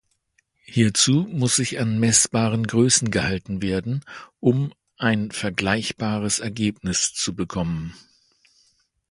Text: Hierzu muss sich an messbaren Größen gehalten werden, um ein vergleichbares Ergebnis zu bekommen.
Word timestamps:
Hierzu 0.65 1.27
muss 1.29 1.57
sich 1.57 1.77
an 1.79 1.99
messbaren 1.99 2.65
Größen 2.65 3.11
gehalten 3.11 3.61
werden, 3.61 4.03
um 4.39 4.73
ein 4.97 5.29
vergleichbares 5.29 6.39
Ergebnis 6.39 7.13
zu 7.13 7.35
bekommen. 7.35 7.93